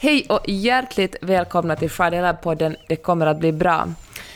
[0.00, 3.88] Hej och hjärtligt välkomna till Friday Lab-podden Det kommer att bli bra.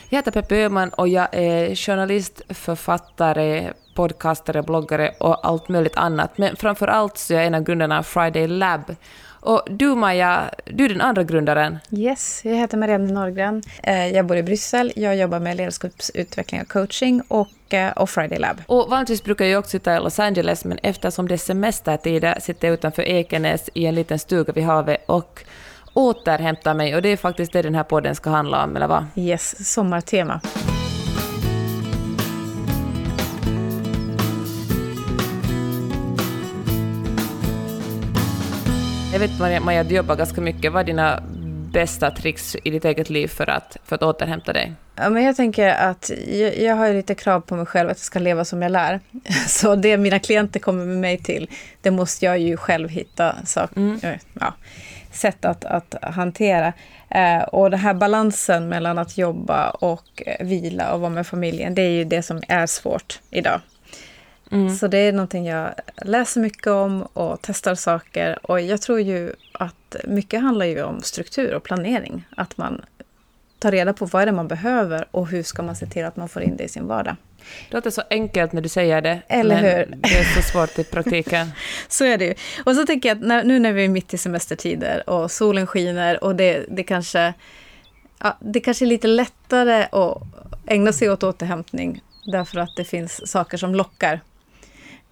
[0.08, 6.38] Jag heter Peppe Öhman och jag är journalist, författare, podcastare, bloggare och allt möjligt annat.
[6.38, 8.96] Men framför allt så är jag en av grundarna av Friday Lab.
[9.42, 11.78] Och du Maja, du är den andra grundaren.
[11.90, 13.62] Yes, jag heter Marianne Norgren.
[13.82, 14.92] Eh, jag bor i Bryssel.
[14.96, 18.62] Jag jobbar med ledarskapsutveckling och coaching och, eh, och Friday Lab.
[18.66, 22.68] Och vanligtvis brukar jag också sitta i Los Angeles, men eftersom det är semestertider sitter
[22.68, 25.44] jag utanför Ekenäs i en liten stuga vid havet och
[25.92, 26.94] återhämtar mig.
[26.94, 29.06] Och det är faktiskt det den här podden ska handla om, eller vad?
[29.16, 30.40] Yes, sommartema.
[39.12, 40.72] Jag vet Maja, Maja, du jobbar ganska mycket.
[40.72, 41.22] Vad är dina
[41.72, 44.72] bästa tricks i ditt eget liv för att, för att återhämta dig?
[44.96, 48.04] Ja, men jag tänker att jag, jag har lite krav på mig själv att jag
[48.04, 49.00] ska leva som jag lär.
[49.48, 53.76] Så det mina klienter kommer med mig till, det måste jag ju själv hitta sak,
[53.76, 54.00] mm.
[54.40, 54.54] ja,
[55.10, 56.72] sätt att, att hantera.
[57.08, 61.82] Eh, och den här balansen mellan att jobba och vila och vara med familjen, det
[61.82, 63.60] är ju det som är svårt idag.
[64.52, 64.74] Mm.
[64.76, 68.38] Så det är någonting jag läser mycket om och testar saker.
[68.46, 72.24] Och jag tror ju att mycket handlar ju om struktur och planering.
[72.36, 72.82] Att man
[73.58, 76.16] tar reda på vad är det man behöver och hur ska man se till att
[76.16, 77.16] man får in det i sin vardag.
[77.68, 79.96] Det låter så enkelt när du säger det, Eller men hur?
[79.96, 81.52] det är så svårt i praktiken.
[81.88, 82.34] så är det ju.
[82.64, 85.66] Och så tänker jag att när, nu när vi är mitt i semestertider och solen
[85.66, 87.34] skiner och det, det kanske
[88.18, 90.22] ja, det kanske är lite lättare att
[90.66, 92.00] ägna sig åt återhämtning
[92.32, 94.20] därför att det finns saker som lockar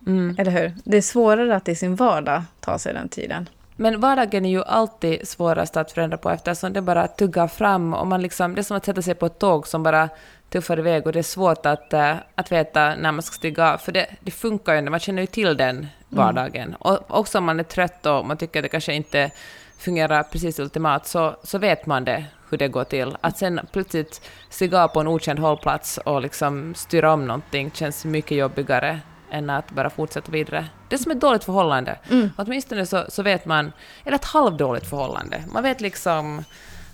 [0.06, 0.37] Mm.
[0.39, 0.73] Eller hur?
[0.84, 3.48] Det är svårare att i sin vardag ta sig den tiden.
[3.77, 8.07] Men vardagen är ju alltid svårast att förändra på eftersom det bara tuggar fram och
[8.07, 10.09] man liksom, det är som att sätta sig på ett tåg som bara
[10.51, 13.79] tuffar iväg och det är svårt att, uh, att veta när man ska stiga av.
[13.79, 15.89] För det, det funkar ju, man känner ju till den mm.
[16.09, 16.62] vardagen.
[16.62, 16.75] Mm.
[16.79, 19.31] Och också om man är trött och man tycker att det kanske inte
[19.79, 23.17] fungerar precis ultimat så, så vet man det, hur det går till.
[23.20, 28.05] Att sen plötsligt stiga av på en okänd hållplats och liksom styra om någonting känns
[28.05, 30.67] mycket jobbigare än att bara fortsätta vidare.
[30.89, 31.98] Det som är ett dåligt förhållande.
[32.11, 32.30] Mm.
[32.36, 33.73] Åtminstone så, så vet man,
[34.05, 35.45] eller ett halvdåligt förhållande.
[35.52, 36.45] Man vet liksom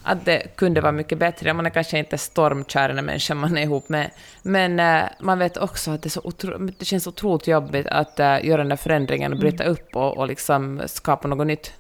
[0.03, 1.53] att det kunde vara mycket bättre.
[1.53, 4.11] Man är kanske inte stormkär den människan man är ihop med.
[4.43, 8.47] Men uh, man vet också att det, så otro, det känns otroligt jobbigt att uh,
[8.47, 9.73] göra den där förändringen och bryta mm.
[9.73, 11.73] upp och, och liksom skapa något nytt.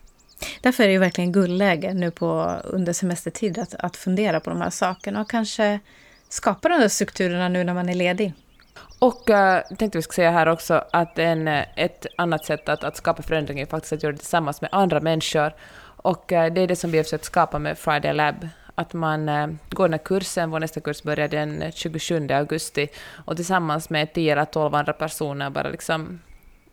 [0.60, 4.60] Därför är det ju verkligen guldläge nu på, under semestertid att, att fundera på de
[4.60, 5.80] här sakerna och kanske
[6.28, 8.32] skapa de där strukturerna nu när man är ledig.
[8.98, 12.84] Och äh, tänkte vi ska säga här också att en, eh, ett annat sätt att,
[12.84, 15.52] att skapa förändring är faktiskt att göra det tillsammans med andra människor.
[15.82, 18.48] Och äh, det är det som vi har försökt skapa med Friday Lab.
[18.74, 22.88] Att man äh, går den här kursen, vår nästa kurs börjar den 27 augusti,
[23.24, 26.20] och tillsammans med 10 eller 12 andra personer bara liksom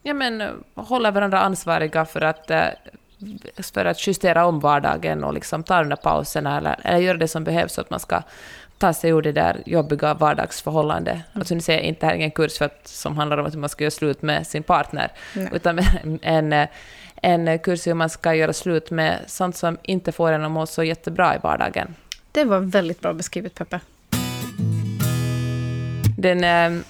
[0.03, 2.51] ja, men, håller varandra ansvariga för att
[3.73, 7.27] för att justera om vardagen och liksom ta de där pauserna eller, eller göra det
[7.27, 8.21] som behövs så att man ska
[8.83, 11.13] ta sig ur det där jobbiga vardagsförhållandet.
[11.13, 11.25] Mm.
[11.33, 13.55] Alltså nu säger jag inte, här är ingen kurs för att, som handlar om att
[13.55, 15.49] man ska göra slut med sin partner, Nej.
[15.53, 15.79] utan
[16.21, 16.67] en,
[17.15, 20.65] en kurs hur man ska göra slut med sånt som inte får en att må
[20.65, 21.95] så jättebra i vardagen.
[22.31, 23.79] Det var väldigt bra beskrivet, Peppe.
[26.17, 26.81] Den eh,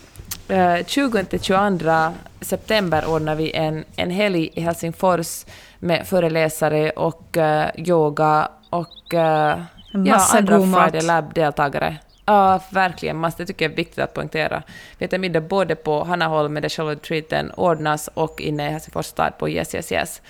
[0.47, 2.11] 20-22
[2.41, 5.45] september ordnar vi en, en helg i Helsingfors
[5.79, 9.59] med föreläsare och eh, yoga och eh,
[9.93, 11.97] Massa ja, andra god Friday Lab-deltagare.
[12.25, 13.17] Ja, verkligen.
[13.17, 14.63] Massa, det tycker jag är viktigt att poängtera.
[14.97, 19.37] Vi äter middag både på Hannaholm, där själva retreaten ordnas, och inne i Helsingfors stad
[19.37, 20.21] på Yes Yes Yes.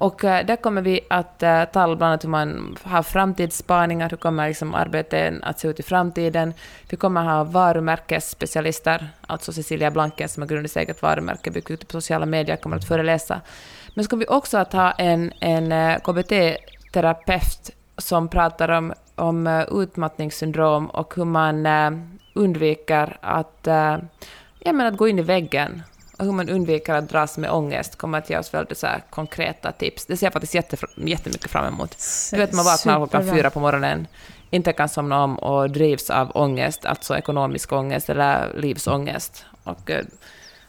[0.00, 4.16] Och uh, där kommer vi att uh, tala bland annat hur man har framtidsspaningar, hur
[4.16, 6.54] kommer liksom arbetet att se ut i framtiden.
[6.88, 11.88] Vi kommer ha varumärkesspecialister, alltså Cecilia Blanken som har grundat sitt eget varumärke, byggt ut
[11.88, 13.40] på sociala medier, kommer att föreläsa.
[13.94, 19.46] Men så kommer vi också att ha en, en uh, KBT-terapeut som pratar om, om
[19.46, 21.98] eh, utmattningssyndrom och hur man uh,
[22.34, 23.96] undviker att, uh,
[24.58, 25.82] ja, men att gå in i väggen
[26.18, 29.72] och hur man undviker att dras med ångest kommer att ge oss väldigt så konkreta
[29.72, 30.06] tips.
[30.06, 31.96] Det ser jag faktiskt jätte, jättemycket fram emot.
[32.30, 34.06] Du vet, man vaknar klockan fyra på morgonen,
[34.50, 39.44] inte kan somna om och drivs av ångest, alltså ekonomisk ångest eller livsångest.
[39.64, 39.90] Och,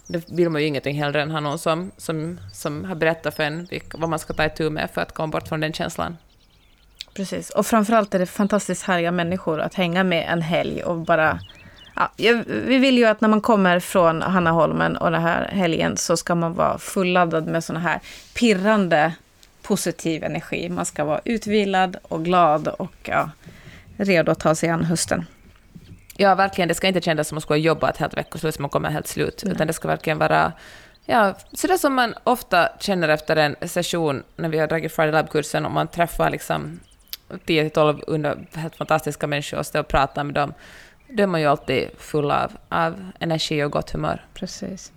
[0.07, 3.43] det vill man ju ingenting hellre än ha någon som, som, som har berättat för
[3.43, 6.17] en vad man ska ta itu med för att komma bort från den känslan.
[7.13, 11.39] Precis, och framförallt är det fantastiskt härliga människor att hänga med en helg och bara
[11.95, 12.11] Ja,
[12.45, 16.35] vi vill ju att när man kommer från Hannaholmen och den här helgen så ska
[16.35, 17.99] man vara fulladdad med sån här
[18.33, 19.13] pirrande
[19.61, 20.69] positiv energi.
[20.69, 23.29] Man ska vara utvilad och glad och ja,
[23.97, 25.25] redo att ta sig an hösten.
[26.17, 26.67] Ja, verkligen.
[26.67, 28.89] Det ska inte kännas som att man ska jobba ett helt veckoslut så man kommer
[28.89, 29.41] helt slut.
[29.45, 29.53] Nej.
[29.53, 30.51] Utan det ska verkligen vara
[31.05, 35.11] Ja, så det som man ofta känner efter en session när vi har dragit Friday
[35.11, 36.79] Lab-kursen, om man träffar liksom
[37.45, 40.53] 10-12 under helt fantastiska människor och stå och prata med dem,
[41.07, 44.25] då är man ju alltid full av, av energi och gott humör.
[44.33, 44.91] Precis.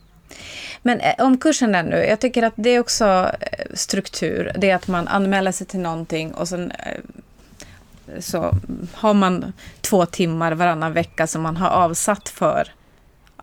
[0.82, 4.52] Men eh, om kursen är nu, jag tycker att det är också eh, struktur.
[4.56, 7.00] Det är att man anmäler sig till någonting och sen eh,
[8.20, 8.54] så
[8.92, 12.72] har man två timmar varannan vecka som man har avsatt för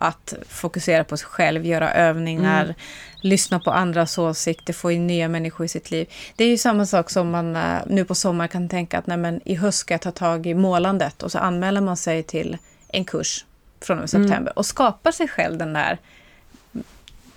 [0.02, 2.74] att fokusera på sig själv, göra övningar, mm.
[3.20, 6.08] lyssna på andras åsikter, få in nya människor i sitt liv.
[6.36, 9.40] Det är ju samma sak som man nu på sommar kan tänka att nej, men
[9.44, 12.58] i höst ska jag ta tag i målandet och så anmäler man sig till
[12.88, 13.44] en kurs
[13.80, 14.52] från och med september mm.
[14.56, 15.98] och skapar sig själv den där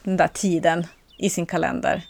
[0.03, 2.01] den där tiden i sin kalender.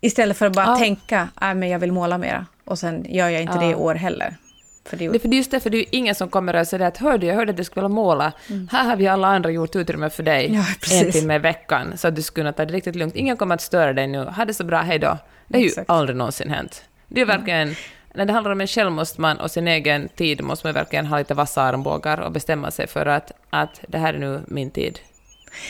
[0.00, 0.76] Istället för att bara ja.
[0.76, 2.46] tänka, att jag vill måla mera.
[2.64, 3.60] Och sen gör jag inte ja.
[3.60, 4.36] det i år heller.
[4.84, 5.10] För det, är...
[5.10, 7.50] det är just därför det är ingen som kommer och säger att hörde jag hörde
[7.50, 8.32] att du skulle vilja måla.
[8.50, 8.68] Mm.
[8.72, 12.08] Här har vi alla andra gjort utrymme för dig ja, en timme i veckan så
[12.08, 13.16] att du skulle kunna ta det riktigt lugnt.
[13.16, 14.24] Ingen kommer att störa dig nu.
[14.24, 15.18] Ha det så bra, hej då.
[15.48, 16.84] Det är ju aldrig någonsin hänt.
[17.08, 17.62] Det är verkligen...
[17.62, 17.74] Mm.
[18.16, 21.06] När det handlar om en själv måste man och sin egen tid måste man verkligen
[21.06, 24.70] ha lite vassa armbågar och bestämma sig för att, att det här är nu min
[24.70, 24.98] tid.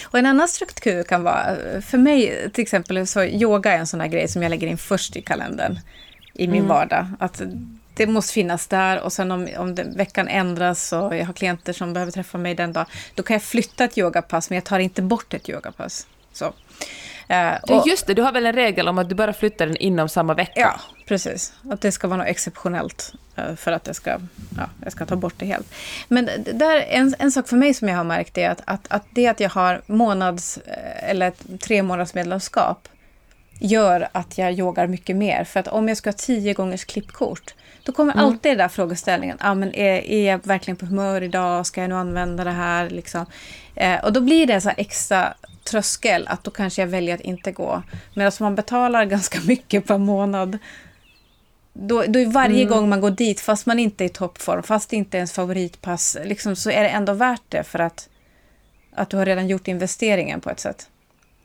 [0.05, 4.01] Och en annan struktur kan vara, för mig till exempel, så yoga är en sån
[4.01, 5.79] här grej som jag lägger in först i kalendern
[6.35, 6.69] i min mm.
[6.69, 7.07] vardag.
[7.19, 7.43] Att
[7.95, 11.73] det måste finnas där och sen om, om det, veckan ändras och jag har klienter
[11.73, 14.79] som behöver träffa mig den dagen, då kan jag flytta ett yogapass men jag tar
[14.79, 16.07] inte bort ett yogapass.
[16.33, 16.53] Så.
[17.31, 19.77] Uh, och, just det, du har väl en regel om att du bara flyttar den
[19.77, 20.61] inom samma vecka?
[20.61, 21.53] Ja, precis.
[21.71, 24.11] Att det ska vara något exceptionellt uh, för att jag ska,
[24.57, 25.67] ja, jag ska ta bort det helt.
[26.09, 29.05] Men där, en, en sak för mig som jag har märkt är att, att, att
[29.11, 32.89] det att jag har månads eh, eller tre månaders medlemskap
[33.65, 35.45] gör att jag yogar mycket mer.
[35.45, 38.25] För att om jag ska ha tio gångers klippkort, då kommer mm.
[38.25, 39.37] alltid den där frågeställningen.
[39.41, 41.67] Ah, men är, är jag verkligen på humör idag?
[41.67, 42.91] Ska jag nu använda det här?
[42.91, 43.27] Liksom.
[43.75, 45.35] Eh, och då blir det en så extra
[45.65, 47.83] tröskel att då kanske jag väljer att inte gå.
[48.15, 50.59] Medan om man betalar ganska mycket per månad
[51.75, 52.69] då, då är varje mm.
[52.69, 55.33] gång man går dit, fast man inte är i toppform, fast det inte är ens
[55.33, 58.09] favoritpass, liksom, så är det ändå värt det för att,
[58.95, 60.89] att du har redan gjort investeringen på ett sätt.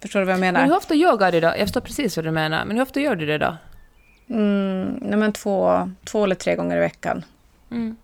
[0.01, 0.60] Förstår du vad jag menar?
[0.60, 1.48] Men hur ofta yogar du då?
[1.48, 3.57] Jag förstår precis vad du menar, men hur ofta gör du det då?
[4.30, 7.25] Mm, nej men två, två eller tre gånger i veckan.
[7.72, 7.98] Mm.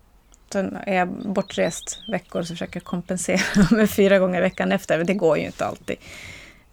[0.52, 4.96] Sen är jag bortrest veckor så försöker jag kompensera med fyra gånger i veckan efter.
[4.96, 5.96] Men det går ju inte alltid.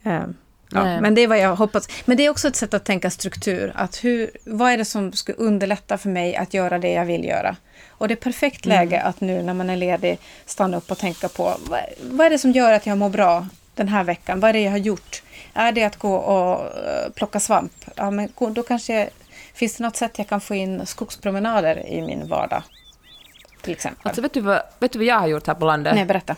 [0.03, 0.35] Um,
[0.69, 1.87] ja, men det är vad jag hoppas.
[2.05, 3.71] Men det är också ett sätt att tänka struktur.
[3.75, 7.25] Att hur, vad är det som skulle underlätta för mig att göra det jag vill
[7.25, 7.55] göra?
[7.89, 8.77] Och det är perfekt mm.
[8.77, 9.09] läge mm.
[9.09, 12.39] att nu när man är ledig stanna upp och tänka på vad, vad är det
[12.39, 14.39] som gör att jag mår bra den här veckan?
[14.39, 15.23] Vad är det jag har gjort?
[15.53, 17.73] Är det att gå och uh, plocka svamp?
[17.95, 19.09] Ja, men då kanske
[19.53, 22.63] finns det något sätt jag kan få in skogspromenader i min vardag?
[23.63, 24.01] till exempel.
[24.07, 25.95] Alltså vet du vad, vet du vad jag har gjort här på landet?
[25.95, 26.35] Nej, berätta.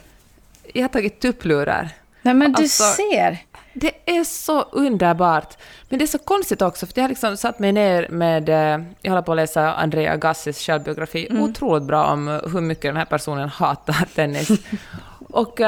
[0.74, 1.90] Jag har tagit tupplurar.
[2.22, 3.38] Nej, men du alltså, ser!
[3.74, 5.58] Det är så underbart.
[5.90, 8.50] Men det är så konstigt också, för jag har liksom satt mig ner med...
[8.50, 11.28] Eh, jag håller på att läsa Andrea Gassis självbiografi.
[11.30, 11.44] Mm.
[11.44, 14.50] Otroligt bra om hur mycket den här personen hatar tennis.
[15.36, 15.68] Och uh,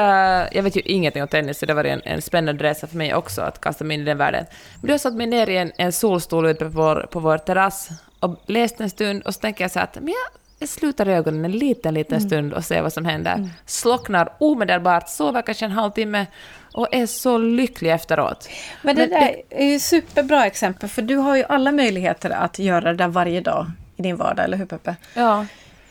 [0.52, 3.14] jag vet ju ingenting om tennis, så det var en, en spännande resa för mig
[3.14, 4.46] också att kasta mig in i den världen.
[4.80, 7.38] Men då har satt mig ner i en, en solstol ute på vår, på vår
[7.38, 7.88] terrass
[8.20, 11.44] och läst en stund och så tänker jag så att men jag jag slutar ögonen
[11.44, 12.28] en liten, liten mm.
[12.28, 13.34] stund och ser vad som händer.
[13.34, 13.48] Mm.
[13.66, 16.26] Slocknar omedelbart, sover kanske en halvtimme
[16.72, 18.48] och är så lycklig efteråt.
[18.82, 22.58] Men det Men, där är ju superbra exempel, för du har ju alla möjligheter att
[22.58, 23.66] göra det där varje dag
[23.96, 24.96] i din vardag, eller hur Peppe?
[25.14, 25.46] Ja.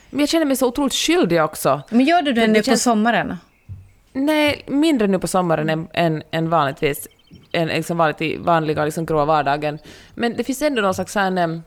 [0.10, 1.82] Men jag känner mig så otroligt skyldig också.
[1.90, 2.68] Men gör du det nu känns...
[2.68, 3.38] på sommaren?
[4.26, 7.08] Nej, mindre nu på sommaren än, än, än vanligtvis.
[7.52, 9.80] Än liksom vanligt, vanliga liksom gråa vardagen.
[10.16, 11.62] Men det finns ändå någon slags här, ehm,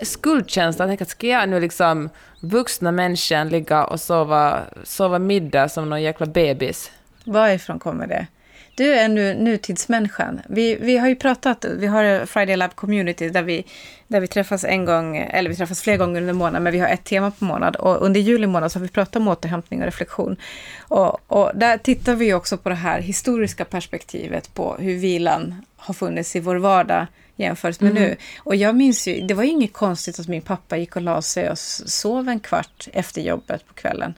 [0.00, 0.82] skuldkänsla.
[0.84, 2.10] Jag tänker att ska jag nu liksom
[2.40, 6.90] vuxna människan ligga och sova, sova middag som någon jäkla bebis?
[7.24, 8.26] Varifrån kommer det?
[8.74, 10.40] Du är nu nutidsmänniskan.
[10.48, 13.64] Vi, vi har ju pratat, vi har Friday Lab Community där vi,
[14.08, 16.88] där vi träffas en gång, eller vi träffas flera gånger under månaden, men vi har
[16.88, 17.76] ett tema på månad.
[17.76, 20.36] Och under juli månad så har vi pratat om återhämtning och reflektion.
[20.78, 25.94] Och, och där tittar vi också på det här historiska perspektivet på hur vilan har
[25.94, 28.02] funnits i vår vardag jämfört med mm.
[28.02, 28.16] nu.
[28.38, 31.22] Och jag minns ju, det var ju inget konstigt att min pappa gick och la
[31.22, 34.14] sig och sov en kvart efter jobbet på kvällen.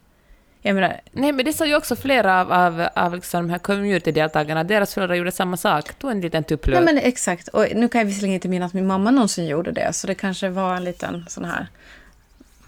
[0.63, 4.65] Menar, Nej, men det sa ju också flera av, av, av liksom de här community-deltagarna,
[4.65, 6.75] deras föräldrar gjorde samma sak, tog en liten tupplur.
[6.75, 7.49] Nej, men exakt.
[7.49, 10.15] Och nu kan jag visserligen inte minnas att min mamma någonsin gjorde det, så det
[10.15, 11.69] kanske var en liten sån här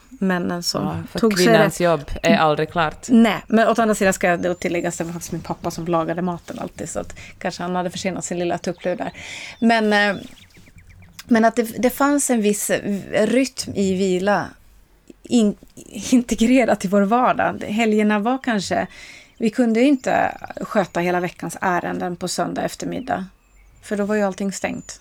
[0.09, 3.07] männen som ja, för tog kvinnans sig jobb är aldrig klart.
[3.09, 5.87] Nej, men åt andra sidan ska det tilläggas att det var faktiskt min pappa som
[5.87, 9.13] lagade maten alltid, så att kanske han hade försenat sin lilla tupplur där.
[9.61, 10.23] Men, eh,
[11.25, 12.71] men att det, det fanns en viss
[13.13, 14.47] rytm i vila
[15.29, 15.57] in,
[16.11, 17.65] integrerat i vår vardag.
[17.69, 18.87] Helgerna var kanske
[19.39, 23.27] Vi kunde inte sköta hela veckans ärenden på söndag eftermiddag.
[23.83, 25.01] För då var ju allting stängt.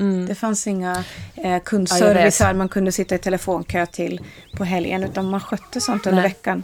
[0.00, 0.26] Mm.
[0.26, 1.04] Det fanns inga
[1.34, 4.20] eh, kundservicer man kunde sitta i telefonkö till
[4.56, 5.04] på helgen.
[5.04, 6.30] Utan man skötte sånt under Nej.
[6.30, 6.62] veckan.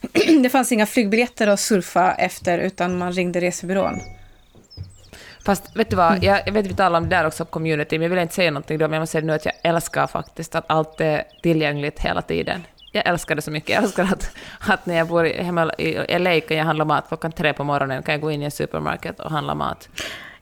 [0.42, 4.00] det fanns inga flygbiljetter att surfa efter utan man ringde resebyrån.
[5.44, 7.50] Fast vet du vad, jag, jag vet att vi talar om det där också på
[7.50, 9.54] community, men jag vill inte säga någonting då, men jag måste säga nu att jag
[9.62, 12.64] älskar faktiskt att allt är tillgängligt hela tiden.
[12.92, 13.70] Jag älskar det så mycket.
[13.70, 17.32] Jag älskar att, att när jag bor hemma i LA kan jag handla mat klockan
[17.32, 19.88] tre på morgonen, kan jag gå in i en supermarket och handla mat.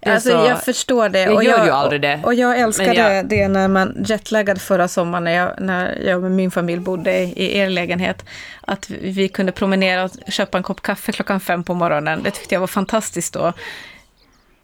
[0.06, 1.20] Alltså, så, jag förstår det.
[1.20, 2.20] Jag och gör jag, ju aldrig det.
[2.24, 6.30] Och jag älskade jag, det när man jetlaggade förra sommaren när jag, när jag med
[6.30, 8.24] min familj bodde i, i er lägenhet.
[8.60, 12.22] Att vi kunde promenera och köpa en kopp kaffe klockan fem på morgonen.
[12.22, 13.52] Det tyckte jag var fantastiskt då.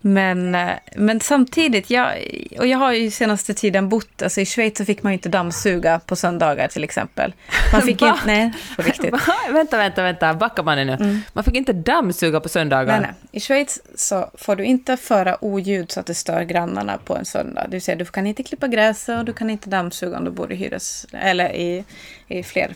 [0.05, 2.13] Men, eh, men samtidigt, jag,
[2.59, 5.29] och jag har ju senaste tiden bott, alltså i Schweiz så fick man ju inte
[5.29, 7.35] dammsuga på söndagar till exempel.
[7.73, 9.15] Man fick inte, nej, på riktigt.
[9.53, 10.93] vänta, vänta, vänta, backa man nu.
[10.93, 11.21] Mm.
[11.33, 13.01] Man fick inte dammsuga på söndagar?
[13.01, 13.29] Nej, nej.
[13.33, 17.25] I Schweiz så får du inte föra oljud så att det stör grannarna på en
[17.25, 17.67] söndag.
[17.69, 20.53] Vill säga, du kan inte klippa gräset och du kan inte dammsuga om du bor
[20.53, 21.85] i hyres, eller i,
[22.29, 22.75] i fler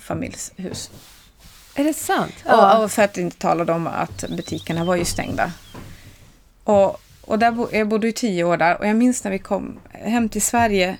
[0.00, 0.90] familjshus.
[1.74, 2.34] Är det sant?
[2.44, 5.52] Och, och för att inte tala om att butikerna var ju stängda.
[6.64, 9.38] Och, och där bo, jag bodde i tio år där och jag minns när vi
[9.38, 10.96] kom hem till Sverige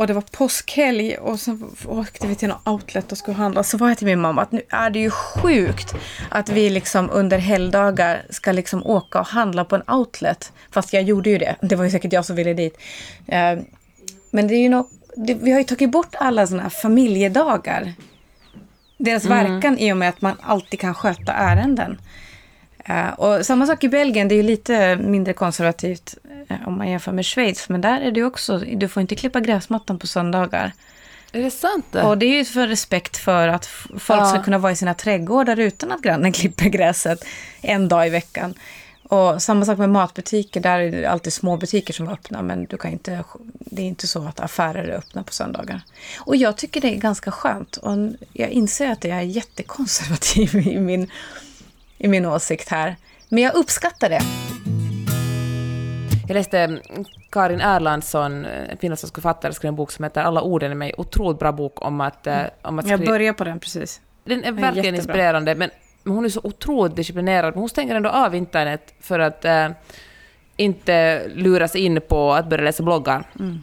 [0.00, 3.62] och det var påskhelg och så åkte vi till någon outlet och skulle handla.
[3.62, 5.94] Så var jag till min mamma att nu är det ju sjukt
[6.28, 10.52] att vi liksom under helgdagar ska liksom åka och handla på en outlet.
[10.70, 11.56] Fast jag gjorde ju det.
[11.60, 12.78] Det var ju säkert jag som ville dit.
[13.26, 13.58] Eh,
[14.30, 17.92] men det är ju nog, det, vi har ju tagit bort alla sådana här familjedagar.
[18.98, 19.52] Deras mm.
[19.52, 21.98] verkan i och med att man alltid kan sköta ärenden.
[22.90, 26.18] Uh, och samma sak i Belgien, det är ju lite mindre konservativt
[26.50, 27.68] uh, om man jämför med Schweiz.
[27.68, 30.72] Men där är det också, du får inte klippa gräsmattan på söndagar.
[31.32, 31.84] Är det sant?
[31.90, 32.02] Det?
[32.02, 33.66] Och det är ju för respekt för att
[33.98, 34.26] folk ja.
[34.26, 37.24] ska kunna vara i sina trädgårdar utan att grannen klipper gräset
[37.60, 38.54] en dag i veckan.
[39.02, 42.64] Och samma sak med matbutiker, där är det alltid små butiker som är öppna, men
[42.64, 45.80] du kan inte, det är inte så att affärer är öppna på söndagar.
[46.18, 47.76] Och jag tycker det är ganska skönt.
[47.76, 47.96] Och
[48.32, 51.10] jag inser att jag är jättekonservativ i min
[52.00, 52.96] i min åsikt här.
[53.28, 54.20] Men jag uppskattar det.
[56.28, 56.80] Jag läste
[57.30, 58.46] Karin Erlandsson,
[58.80, 60.94] finlandssvensk författare, skrev en bok som heter Alla orden i mig.
[60.98, 62.26] Otroligt bra bok om att...
[62.26, 63.02] Eh, om att skriva.
[63.02, 64.00] Jag börjar på den precis.
[64.24, 65.70] Den är verkligen den är inspirerande, men
[66.04, 67.54] hon är så otroligt disciplinerad.
[67.54, 69.68] Men hon stänger ändå av internet för att eh,
[70.56, 73.24] inte luras in på att börja läsa bloggar.
[73.38, 73.58] Mm.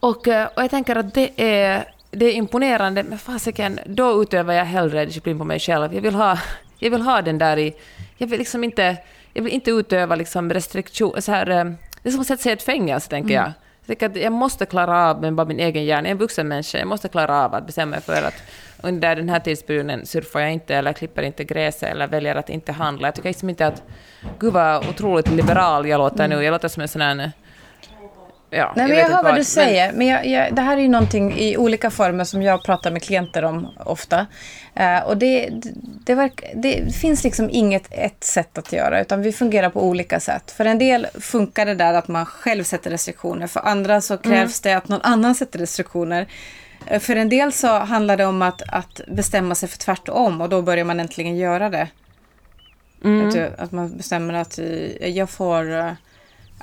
[0.00, 4.54] Och, eh, och jag tänker att det är, det är imponerande, men fasiken, då utövar
[4.54, 5.94] jag hellre disciplin på mig själv.
[5.94, 6.38] Jag vill ha
[6.84, 7.74] jag vill ha den där i...
[8.16, 8.96] Jag vill liksom inte,
[9.32, 11.22] jag vill inte utöva liksom restriktion...
[11.22, 11.64] Så här, eh,
[12.02, 13.42] det är som att sätta sig i ett fängelse, tänker mm.
[13.42, 13.52] jag.
[13.86, 16.02] Jag att jag måste klara av med bara min egen hjärna.
[16.02, 16.78] Jag är en vuxen människa.
[16.78, 18.42] Jag måste klara av att bestämma mig för att
[18.82, 22.72] under den här tidsperioden surfar jag inte eller klipper inte gräset eller väljer att inte
[22.72, 23.08] handla.
[23.08, 23.82] Jag tycker liksom inte att...
[24.38, 26.42] Gud vad otroligt liberal jag låter nu.
[26.42, 27.32] Jag låter som en sån här
[28.50, 29.92] Ja, Nej, men jag, jag hör vad du säger.
[29.92, 33.02] Men jag, jag, det här är ju någonting i olika former som jag pratar med
[33.02, 34.26] klienter om ofta.
[34.80, 35.50] Uh, och det,
[36.04, 40.20] det, verk, det, finns liksom inget ett sätt att göra, utan vi fungerar på olika
[40.20, 40.50] sätt.
[40.50, 43.46] För en del funkar det där att man själv sätter restriktioner.
[43.46, 44.72] För andra så krävs mm.
[44.72, 46.26] det att någon annan sätter restriktioner.
[46.92, 50.48] Uh, för en del så handlar det om att, att bestämma sig för tvärtom och
[50.48, 51.88] då börjar man äntligen göra det.
[53.04, 53.28] Mm.
[53.28, 54.58] Att, att, man bestämmer att
[55.00, 55.96] jag får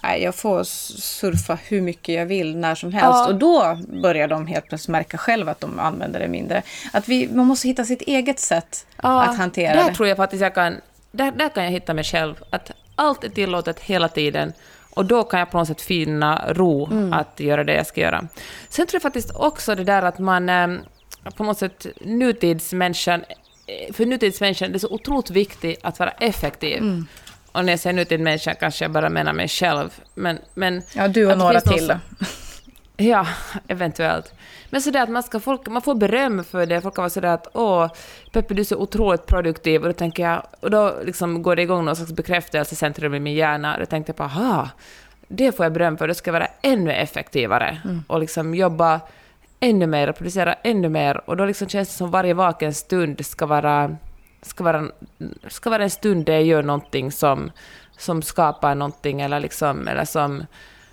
[0.03, 3.05] nej, jag får surfa hur mycket jag vill när som helst.
[3.05, 3.27] Ja.
[3.27, 6.63] Och då börjar de helt plötsligt märka själva att de använder det mindre.
[6.93, 9.95] Att vi, man måste hitta sitt eget sätt ja, att hantera där det.
[9.95, 10.75] tror jag faktiskt jag kan,
[11.11, 12.35] där, där kan jag hitta mig själv.
[12.49, 14.53] Att allt är tillåtet hela tiden.
[14.93, 17.13] Och då kan jag på något sätt finna ro mm.
[17.13, 18.27] att göra det jag ska göra.
[18.69, 20.67] Sen tror jag faktiskt också det där att man eh,
[21.35, 23.23] på något sätt nutidsmänniskan
[23.67, 26.77] eh, för nutidsmänniskan är det så otroligt viktigt att vara effektiv.
[26.77, 27.07] Mm.
[27.51, 29.89] Och när jag säger nutidsmänniska kanske jag bara menar mig själv.
[30.15, 31.93] Men, men ja, du och några till.
[32.97, 33.27] Ja,
[33.67, 34.33] eventuellt.
[34.69, 36.81] Men sådär att man, ska, folk, man får beröm för det.
[36.81, 37.91] Folk kan vara sådär att åh,
[38.31, 39.81] Peppe du är så otroligt produktiv.
[39.81, 43.33] Och då tänker jag, och då liksom går det igång någon slags bekräftelsecentrum i min
[43.33, 43.77] hjärna.
[43.79, 44.69] Då tänkte jag på, aha,
[45.27, 46.07] det får jag beröm för.
[46.07, 47.81] Då ska jag vara ännu effektivare.
[47.83, 48.03] Mm.
[48.07, 48.99] Och liksom jobba
[49.59, 51.29] ännu mer och producera ännu mer.
[51.29, 53.97] Och då liksom känns det som varje vaken stund ska vara
[54.41, 54.91] ska vara,
[55.47, 57.51] ska vara en stund där jag gör någonting som,
[57.97, 60.45] som skapar någonting eller, liksom, eller som...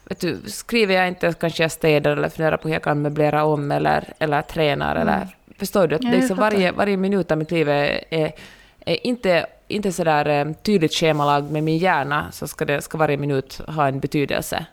[0.04, 3.44] Vet du, skriver jag inte kanske jag städar eller funderar på hur jag kan möblera
[3.44, 4.96] om eller, eller tränar.
[4.96, 5.08] Mm.
[5.08, 5.28] Eller,
[5.58, 5.96] förstår du?
[5.96, 8.32] Att ja, liksom varje, varje minut av mitt liv är, är,
[8.80, 13.16] är inte, inte sådär eh, tydligt schemalag med min hjärna, så ska, det, ska varje
[13.16, 14.66] minut ha en betydelse.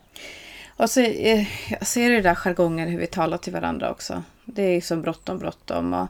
[0.78, 4.24] Och så, eh, jag ser det där jargongen hur vi talar till varandra också.
[4.46, 5.94] Det är så bråttom, bråttom.
[5.94, 6.08] Och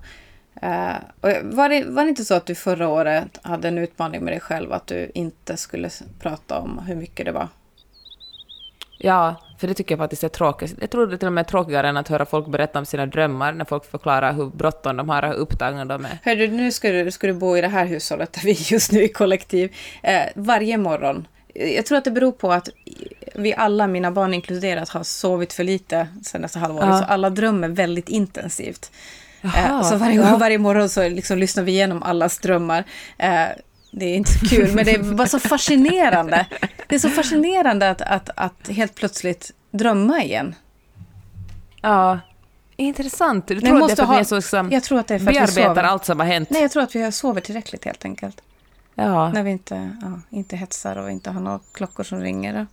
[0.63, 0.97] Uh,
[1.43, 4.39] var, det, var det inte så att du förra året hade en utmaning med dig
[4.39, 7.47] själv att du inte skulle prata om hur mycket det var?
[8.97, 10.75] Ja, för det tycker jag faktiskt är tråkigt.
[10.81, 13.05] Jag tror det är till och med tråkigare än att höra folk berätta om sina
[13.05, 16.19] drömmar, när folk förklarar hur bråttom de har och hur upptagna de är.
[16.23, 19.03] Hörru, nu ska du, ska du bo i det här hushållet där vi just nu
[19.03, 19.75] är kollektiv.
[20.03, 21.27] Eh, varje morgon.
[21.53, 22.69] Jag tror att det beror på att
[23.35, 26.87] vi alla, mina barn inkluderat, har sovit för lite senaste halvåret.
[26.87, 26.99] Ja.
[26.99, 28.91] Så alla drömmer väldigt intensivt.
[29.45, 30.37] Jaha, eh, så varje, ja.
[30.37, 32.83] varje morgon så liksom lyssnar vi igenom allas drömmar.
[33.17, 33.47] Eh,
[33.91, 36.45] det är inte så kul, men det är bara så fascinerande.
[36.87, 40.55] Det är så fascinerande att, att, att helt plötsligt drömma igen.
[41.81, 42.19] Ja,
[42.75, 43.47] intressant.
[43.47, 45.15] Du tror att det är för att vi är så liksom, jag tror att det
[45.15, 46.49] är för att vi bearbetar allt som har hänt?
[46.49, 48.41] Nej, jag tror att vi sover tillräckligt helt enkelt.
[48.95, 49.31] Ja.
[49.31, 52.67] När vi inte, ja, inte hetsar och inte har några klockor som ringer.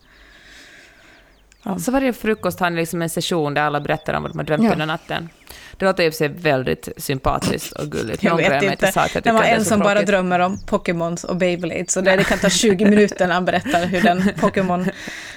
[1.62, 1.78] Ja.
[1.78, 4.44] Så varje frukost har ni liksom en session där alla berättar om vad de har
[4.44, 4.72] drömt ja.
[4.72, 5.28] under natten.
[5.76, 8.22] Det låter för sig väldigt sympatiskt och gulligt.
[8.22, 8.92] Jag vet inte.
[8.92, 12.24] sagt att det var en som bara drömmer om Pokémons och Beyblade, så det, det
[12.24, 14.90] kan ta 20 minuter när han berättar hur den Pokémon...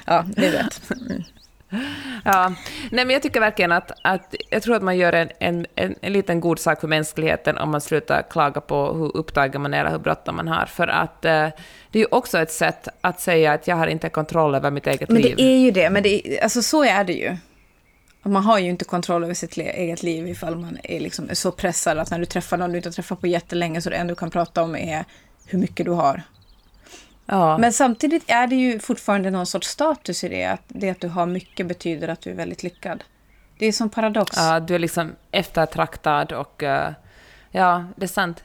[0.06, 0.82] Ja, ni vet.
[0.92, 1.24] Mm.
[2.26, 2.54] Ja,
[2.92, 5.96] nej men jag tycker verkligen att, att jag tror att man gör en, en, en,
[6.02, 9.80] en liten god sak för mänskligheten om man slutar klaga på hur upptagen man är
[9.80, 10.66] eller hur bråttom man har.
[10.66, 11.48] För att eh,
[11.92, 14.88] det är ju också ett sätt att säga att jag har inte kontroll över mitt
[14.88, 15.36] eget men liv.
[15.38, 17.38] Men det är ju det, men det alltså så är det ju.
[18.24, 21.98] Man har ju inte kontroll över sitt eget liv ifall man är liksom så pressad
[21.98, 24.16] att när du träffar någon du inte har träffat på jättelänge så det enda du
[24.16, 25.06] kan prata om är
[25.46, 26.24] hur mycket du har.
[27.26, 27.58] Ja.
[27.58, 30.46] Men samtidigt är det ju fortfarande någon sorts status i det.
[30.46, 33.04] Att det att du har mycket betyder att du är väldigt lyckad.
[33.58, 34.38] Det är som paradox.
[34.38, 36.64] Ja, du är liksom eftertraktad och...
[36.64, 36.90] Uh,
[37.52, 38.44] ja, det är sant.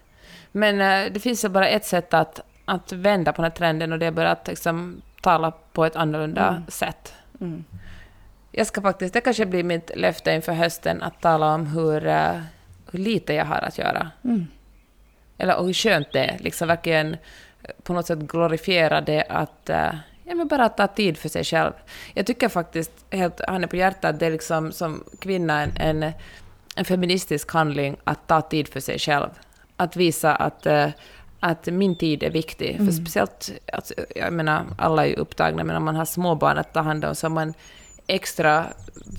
[0.53, 3.93] Men uh, det finns ju bara ett sätt att, att vända på den här trenden
[3.93, 6.63] och det är bara att liksom, tala på ett annorlunda mm.
[6.69, 7.15] sätt.
[7.41, 7.65] Mm.
[8.53, 12.41] Jag ska faktiskt, det kanske blir mitt löfte inför hösten, att tala om hur, uh,
[12.93, 14.11] hur lite jag har att göra.
[14.25, 14.47] Mm.
[15.39, 17.17] Eller hur skönt det är, liksom verkligen
[17.83, 21.73] på något sätt glorifiera det att uh, ja, men bara ta tid för sig själv.
[22.15, 26.13] Jag tycker faktiskt, helt handen på hjärtat, det är liksom som kvinna en, en,
[26.77, 29.29] en, feministisk handling att ta tid för sig själv.
[29.77, 30.89] Att visa att, uh,
[31.41, 32.75] att min tid är viktig.
[32.75, 32.87] Mm.
[32.87, 36.73] För speciellt, alltså, jag menar, alla är ju upptagna, men om man har småbarn att
[36.73, 37.55] ta hand om så är man
[38.07, 38.67] extra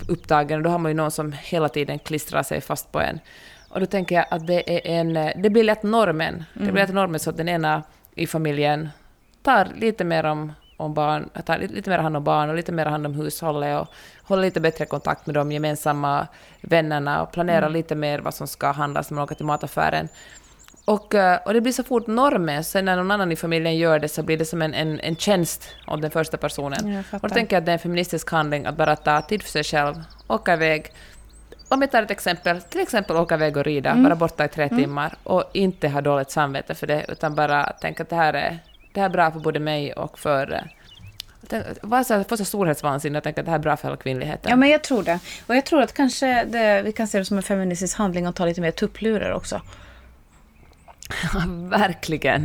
[0.08, 3.20] upptagen och då har man ju någon som hela tiden klistrar sig fast på en.
[3.68, 5.42] Och då tänker jag att det är en...
[5.42, 6.34] Det blir lätt normen.
[6.34, 6.66] Mm.
[6.66, 7.82] Det blir lätt normen så att den ena
[8.14, 8.88] i familjen
[9.42, 12.86] tar lite mer om, om barn, tar lite mer hand om barn och lite mer
[12.86, 13.88] hand om hushållet och
[14.22, 16.26] håller lite bättre kontakt med de gemensamma
[16.60, 17.72] vännerna och planerar mm.
[17.72, 20.08] lite mer vad som ska handlas när man åker till mataffären.
[20.84, 23.98] Och, eh, och det blir så fort normen, sen när någon annan i familjen gör
[23.98, 27.04] det så blir det som en, en, en tjänst av den första personen.
[27.10, 29.50] Och då tänker jag att det är en feministisk handling att bara ta tid för
[29.50, 29.94] sig själv,
[30.28, 30.92] åka iväg.
[31.72, 34.02] Om jag tar ett exempel, till exempel åka iväg och rida, mm.
[34.02, 34.78] vara borta i tre mm.
[34.78, 38.58] timmar och inte ha dåligt samvete för det, utan bara tänka att det här är,
[38.92, 40.70] det här är bra för både mig och för
[42.04, 44.50] så, få så storhetsvansinne och tänka att det här är bra för hela kvinnligheten.
[44.50, 45.18] Ja, men jag tror det.
[45.46, 48.36] Och jag tror att kanske det, vi kan se det som en feministisk handling att
[48.36, 49.60] ta lite mer tupplurar också.
[51.70, 52.44] verkligen.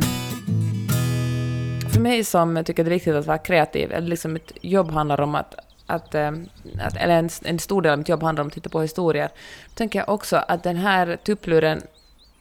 [1.92, 5.20] För mig som tycker det är viktigt att vara kreativ, eller liksom ett jobb handlar
[5.20, 6.32] om att att, eh,
[6.80, 9.28] att, eller en, en stor del av mitt jobb handlar om att titta på historier,
[9.66, 11.82] då tänker jag också att den här tuppluren,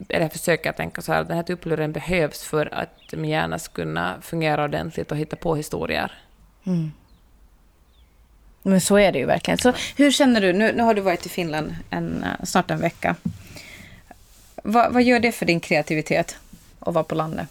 [0.09, 3.73] eller jag försöker tänka så här, den här tuppluren behövs för att min hjärna ska
[3.73, 6.11] kunna fungera ordentligt och hitta på historier.
[6.65, 6.91] Mm.
[8.61, 9.57] Men så är det ju verkligen.
[9.57, 10.53] Så hur känner du?
[10.53, 13.15] Nu, nu har du varit i Finland en, eh, snart en vecka.
[14.63, 16.37] Va, vad gör det för din kreativitet
[16.79, 17.47] att vara på landet?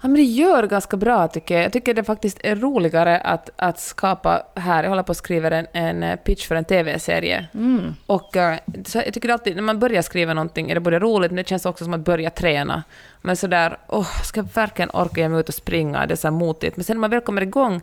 [0.00, 1.64] Ja, men det gör ganska bra, tycker jag.
[1.64, 4.82] Jag tycker det faktiskt är roligare att, att skapa här.
[4.82, 7.48] Jag håller på att skriva en, en pitch för en TV-serie.
[7.54, 7.94] Mm.
[8.06, 11.30] Och uh, så jag tycker alltid, när man börjar skriva någonting är det både roligt,
[11.30, 12.82] men det känns också som att börja träna.
[13.22, 16.06] Men sådär, åh, oh, ska jag verkligen orka ge mig ut och springa?
[16.06, 16.76] Det är så motigt.
[16.76, 17.82] Men sen när man väl kommer igång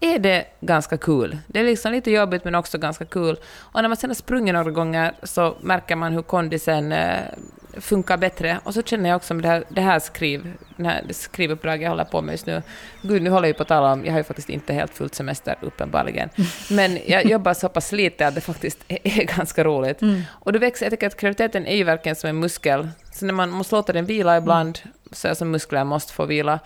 [0.00, 1.38] är det ganska kul.
[1.46, 3.36] Det är liksom lite jobbigt men också ganska kul.
[3.58, 7.20] Och när man sen har sprungit några gånger så märker man hur kondisen eh,
[7.76, 8.60] funkar bättre.
[8.64, 11.90] Och så känner jag också med det här, det här, skriv, det här skrivuppdraget jag
[11.90, 12.62] håller på med just nu.
[13.02, 15.14] Gud, nu håller jag på att tala om, jag har ju faktiskt inte helt fullt
[15.14, 16.28] semester uppenbarligen.
[16.70, 20.02] Men jag jobbar så pass lite att det faktiskt är, är ganska roligt.
[20.02, 20.22] Mm.
[20.30, 22.88] Och det växer, jag tycker att kreativiteten är ju verkligen som en muskel.
[23.12, 24.78] Så när man måste låta den vila ibland,
[25.12, 26.58] så är som muskler måste få vila.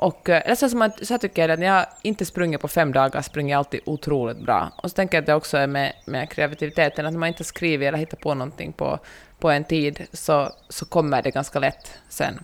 [0.00, 2.92] Och, eh, så, som att, så tycker jag att när jag inte sprungit på fem
[2.92, 4.72] dagar springer jag alltid otroligt bra.
[4.76, 7.44] Och så tänker jag att det också är med, med kreativiteten, att när man inte
[7.44, 8.98] skriver eller hittar på någonting på,
[9.38, 12.40] på en tid så, så kommer det ganska lätt sen.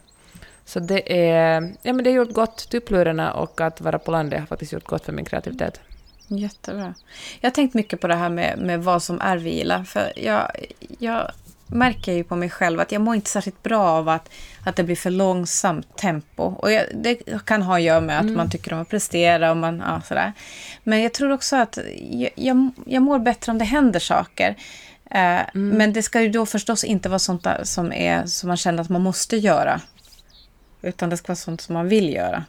[0.65, 4.41] Så det är, ja men det har gjort gott, tupplurarna och att vara på landet
[4.41, 5.81] har faktiskt gjort gott för min kreativitet.
[6.29, 6.95] Jättebra.
[7.41, 10.51] Jag har tänkt mycket på det här med, med vad som är vila, för jag,
[10.99, 11.31] jag
[11.67, 14.31] märker ju på mig själv att jag mår inte särskilt bra av att,
[14.67, 16.43] att det blir för långsamt tempo.
[16.43, 18.37] Och jag, det kan ha att göra med att mm.
[18.37, 20.33] man tycker om att prestera och man, ja, sådär.
[20.83, 21.79] Men jag tror också att
[22.11, 24.57] jag, jag, jag mår bättre om det händer saker.
[25.11, 25.69] Eh, mm.
[25.69, 28.89] Men det ska ju då förstås inte vara sånt som, är, som man känner att
[28.89, 29.81] man måste göra.
[30.83, 32.45] Utan det ska vara sånt som man vill göra.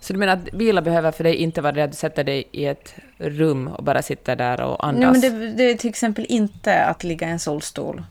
[0.00, 2.44] Så du menar att vila behöver för dig inte vara det att du sätter dig
[2.52, 5.22] i ett rum och bara sitter där och andas?
[5.22, 8.02] Nej, men det, det är till exempel inte att ligga i en solstol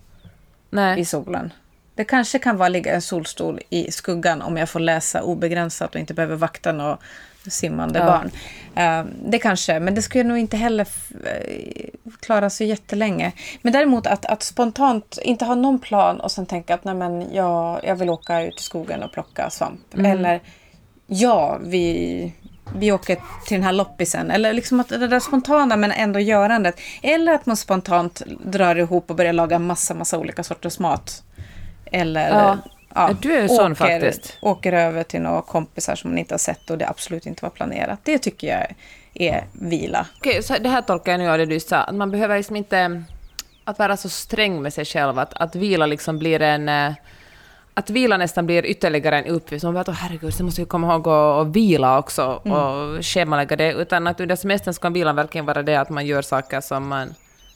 [0.69, 0.99] Nej.
[0.99, 1.51] i solen.
[1.99, 5.99] Det kanske kan vara ligga en solstol i skuggan om jag får läsa obegränsat och
[5.99, 6.97] inte behöver vakta några
[7.47, 8.05] simmande ja.
[8.05, 8.31] barn.
[8.77, 10.87] Uh, det kanske, men det skulle nog inte heller
[11.25, 13.31] eh, klara sig jättelänge.
[13.61, 17.33] Men däremot att, att spontant inte ha någon plan och sen tänka att nej men
[17.33, 19.93] jag, jag vill åka ut i skogen och plocka svamp.
[19.93, 20.11] Mm.
[20.11, 20.41] Eller
[21.07, 22.33] ja, vi,
[22.75, 23.15] vi åker
[23.47, 24.31] till den här loppisen.
[24.31, 26.79] Eller liksom att det där spontana men ändå görandet.
[27.01, 31.23] Eller att man spontant drar ihop och börjar laga massa, massa olika sorters mat.
[31.91, 32.57] Eller ja.
[32.95, 34.37] Ja, du är sån åker, faktiskt.
[34.41, 37.49] Åker över till några kompisar som man inte har sett och det absolut inte var
[37.49, 37.99] planerat.
[38.03, 38.75] Det tycker jag
[39.13, 40.05] är vila.
[40.17, 42.55] Okej, så det här tolkar jag nu av det du sa, att man behöver liksom
[42.55, 43.03] inte
[43.63, 46.93] att vara så sträng med sig själv, att, att vila liksom blir en eh,
[47.73, 49.63] att vila nästan blir ytterligare en uppgift.
[49.63, 52.57] Man bara, herregud, så måste jag komma ihåg att och vila också mm.
[52.57, 53.73] och schemalägga det.
[53.73, 57.13] Utan att under semestern ska vilan verkligen vara det att man gör saker som man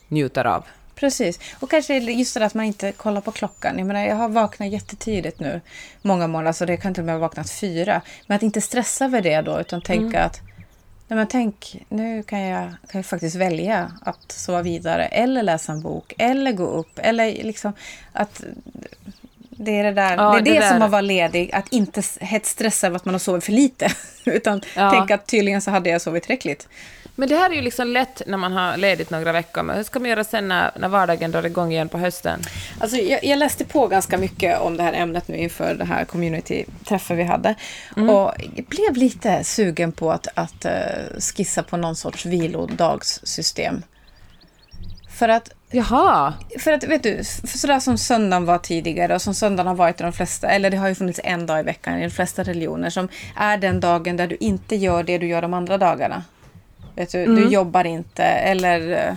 [0.08, 0.64] njuter av.
[0.94, 1.40] Precis.
[1.60, 3.78] Och kanske just det att man inte kollar på klockan.
[3.78, 5.60] Jag menar, jag har vaknat jättetidigt nu,
[6.02, 8.02] många månader, så det kan till och med ha vaknat fyra.
[8.26, 10.26] Men att inte stressa över det då, utan tänka mm.
[10.26, 10.40] att
[11.08, 15.72] Nej, men tänk, nu kan jag, kan jag faktiskt välja att sova vidare eller läsa
[15.72, 16.98] en bok eller gå upp.
[17.02, 17.72] Eller liksom
[18.12, 18.44] att
[19.50, 20.72] det är det där, ja, det, är det, det där.
[20.72, 23.92] som att vara ledig, att inte hetsstressa över att man har sovit för lite.
[24.24, 24.90] Utan ja.
[24.90, 26.68] tänka att tydligen så hade jag sovit tillräckligt.
[27.16, 29.62] Men det här är ju liksom lätt när man har ledigt några veckor.
[29.62, 32.40] Men hur ska man göra sen när, när vardagen drar igång igen på hösten?
[32.80, 36.04] Alltså, jag, jag, läste på ganska mycket om det här ämnet nu inför det här
[36.04, 37.54] community-träffen vi hade.
[37.96, 38.10] Mm.
[38.10, 38.32] Och
[38.68, 43.82] blev lite sugen på att, att uh, skissa på någon sorts vilodagssystem.
[45.10, 46.34] För att Jaha.
[46.58, 50.02] För att, vet du, sådär som söndagen var tidigare och som söndagen har varit i
[50.02, 52.90] de flesta, eller det har ju funnits en dag i veckan i de flesta religioner
[52.90, 56.24] som är den dagen där du inte gör det du gör de andra dagarna.
[56.94, 57.36] Vet du, mm.
[57.36, 59.16] du jobbar inte eller...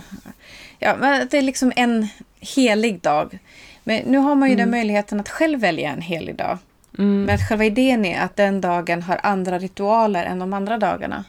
[0.78, 0.96] Ja,
[1.30, 2.08] det är liksom en
[2.40, 3.38] helig dag.
[3.84, 4.64] Men nu har man ju mm.
[4.64, 6.58] den möjligheten att själv välja en helig dag.
[6.98, 7.24] Mm.
[7.24, 11.24] Men att själva idén är att den dagen har andra ritualer än de andra dagarna.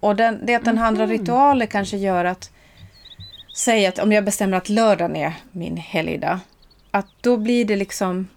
[0.00, 2.50] Och den, det att den har andra ritualer kanske gör att
[3.54, 6.38] Säg att om jag bestämmer att lördagen är min helgdag.
[6.90, 8.28] Att då blir det liksom...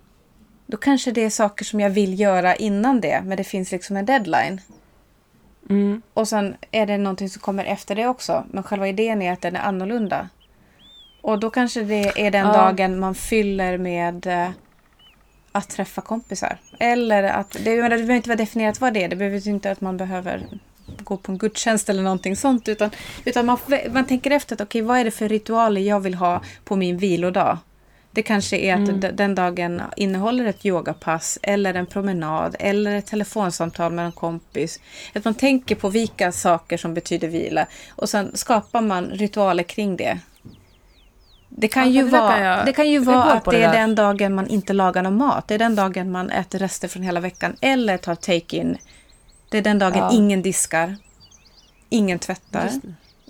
[0.66, 3.98] Då kanske det är saker som jag vill göra innan det, men det finns liksom
[3.98, 4.62] en deadline.
[5.70, 6.02] Mm.
[6.14, 8.44] Och sen är det någonting som kommer efter det också.
[8.52, 10.30] Men själva idén är att den är annorlunda.
[11.22, 12.54] Och då kanske det är den ja.
[12.54, 14.50] dagen man fyller med eh,
[15.52, 16.58] att träffa kompisar.
[16.80, 19.08] Eller att, det, det behöver inte vara definierat vad det är.
[19.08, 20.48] Det behöver inte att man behöver
[21.04, 22.68] gå på en gudstjänst eller någonting sånt.
[22.68, 22.90] Utan,
[23.26, 23.58] utan man,
[23.92, 26.98] man tänker efter, att, okay, vad är det för ritualer jag vill ha på min
[26.98, 27.58] vilodag?
[28.14, 29.16] Det kanske är att mm.
[29.16, 34.80] den dagen innehåller ett yogapass eller en promenad eller ett telefonsamtal med en kompis.
[35.16, 39.98] Att man tänker på vilka saker som betyder vila och sen skapar man ritualer kring
[39.98, 40.20] det.
[41.50, 43.74] Det kan, ja, ju, det vara, jag, det kan ju vara att det, det är
[43.74, 45.48] den dagen man inte lagar någon mat.
[45.48, 48.78] Det är den dagen man äter rester från hela veckan eller tar take-in
[49.54, 50.12] det är den dagen ja.
[50.12, 50.96] ingen diskar,
[51.90, 52.72] ingen tvättar,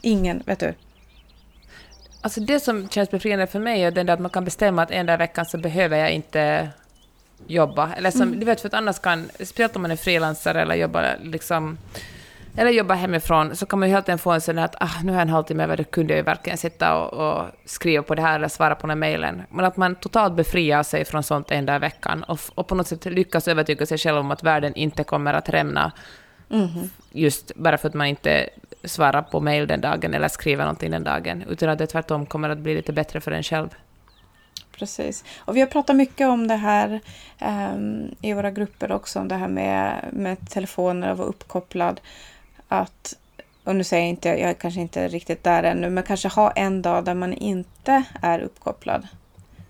[0.01, 0.73] ingen, vet du.
[2.23, 4.91] Alltså det som känns befriande för mig är den där att man kan bestämma att
[4.91, 6.69] en dag i veckan så behöver jag inte
[7.47, 7.93] jobba.
[7.93, 8.39] Eller som, mm.
[8.39, 11.77] du vet, för att annars kan, speciellt om man är frilansare eller jobbar liksom
[12.57, 15.11] eller jobba hemifrån, så kan man ju hela tiden få en sån att ah, nu
[15.11, 18.15] har jag en halvtimme över, då kunde jag ju verkligen sitta och, och, skriva på
[18.15, 19.43] det här eller svara på den mejlen.
[19.49, 22.75] Men att man totalt befriar sig från sånt en dag i veckan och, och på
[22.75, 25.91] något sätt lyckas övertyga sig själv om att världen inte kommer att rämna
[26.49, 26.69] mm.
[27.11, 28.49] just bara för att man inte
[28.83, 32.49] svarar på mejl den dagen eller skriver någonting den dagen, utan att det tvärtom kommer
[32.49, 33.69] att bli lite bättre för en själv.
[34.77, 35.23] Precis.
[35.37, 36.99] Och vi har pratat mycket om det här
[37.41, 42.01] um, i våra grupper också, om det här med, med telefoner och vara uppkopplad
[42.67, 43.13] att,
[43.63, 46.51] och nu säger jag inte, jag är kanske inte riktigt där ännu, men kanske ha
[46.51, 49.07] en dag där man inte är uppkopplad.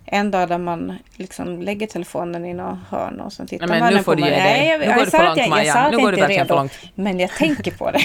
[0.06, 3.86] En dag där man liksom lägger telefonen i något hörn och så tittar Nej, men
[3.86, 4.68] man nu får du ge dig.
[4.68, 5.64] Jag, nu går du för långt, Maja.
[5.64, 8.02] Jag att nu jag inte är redo, men jag tänker på det.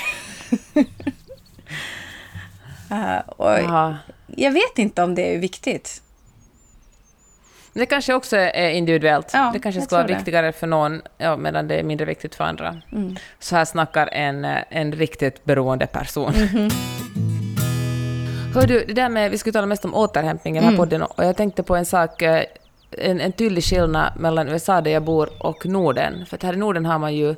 [2.90, 3.58] uh, och
[4.26, 6.02] jag vet inte om det är viktigt.
[7.72, 9.30] Det kanske också är individuellt.
[9.32, 12.44] Ja, det kanske ska vara viktigare för någon, ja, medan det är mindre viktigt för
[12.44, 12.76] andra.
[12.92, 13.16] Mm.
[13.38, 16.34] Så här snackar en, en riktigt beroende person.
[16.34, 16.72] Mm -hmm.
[18.54, 20.78] Hör du, det där med, vi skulle tala mest om återhämtning i den här Mm.
[20.78, 22.44] podden och jag tänkte på en sak, eh,
[22.90, 26.26] en, en tydlig skillnad mellan USA där jag bor och Norden.
[26.26, 27.34] För här i Norden har man ju,